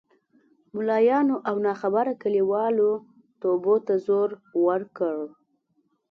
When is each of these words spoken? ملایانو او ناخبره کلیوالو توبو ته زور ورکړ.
ملایانو 0.75 1.35
او 1.49 1.55
ناخبره 1.65 2.13
کلیوالو 2.21 2.91
توبو 3.39 3.75
ته 3.85 3.93
زور 4.05 4.29
ورکړ. 4.65 5.15